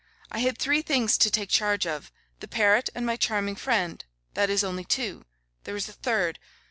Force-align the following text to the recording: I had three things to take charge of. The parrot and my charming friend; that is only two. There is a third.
I 0.31 0.39
had 0.39 0.57
three 0.57 0.81
things 0.81 1.15
to 1.19 1.29
take 1.29 1.49
charge 1.49 1.85
of. 1.85 2.11
The 2.39 2.47
parrot 2.47 2.89
and 2.95 3.05
my 3.05 3.17
charming 3.17 3.55
friend; 3.55 4.03
that 4.33 4.49
is 4.49 4.63
only 4.63 4.83
two. 4.83 5.25
There 5.65 5.75
is 5.75 5.87
a 5.87 5.93
third. 5.93 6.39